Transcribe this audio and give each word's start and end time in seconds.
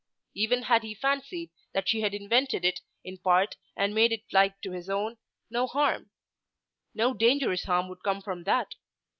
Even 0.33 0.63
had 0.63 0.81
he 0.81 0.95
fancied 0.95 1.51
that 1.73 1.87
she 1.87 2.01
had 2.01 2.15
"invented 2.15 2.65
it" 2.65 2.79
in 3.03 3.19
part 3.19 3.55
and 3.77 3.93
made 3.93 4.11
it 4.11 4.23
like 4.33 4.59
to 4.61 4.71
his 4.71 4.89
own, 4.89 5.17
no 5.51 5.67
harm, 5.67 6.09
no 6.95 7.13
dangerous 7.13 7.65
harm 7.65 7.87
would 7.87 8.01
come 8.01 8.19
from 8.19 8.43
that. 8.45 8.73